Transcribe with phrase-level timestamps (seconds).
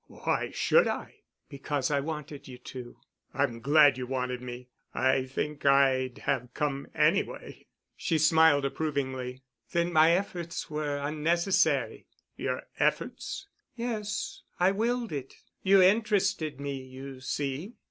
[0.07, 1.17] "Why should I——?"
[1.47, 2.97] "Because I wanted you to."
[3.35, 4.69] "I'm glad you wanted me.
[4.95, 9.43] I think I'd have come anyway." She smiled approvingly.
[9.73, 13.45] "Then my efforts were unnecessary." "Your efforts?"
[13.75, 15.35] "Yes, I willed it.
[15.61, 17.73] You interested me, you see."